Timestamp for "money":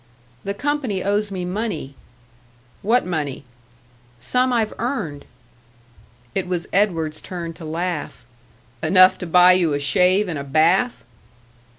1.45-1.93, 3.05-3.43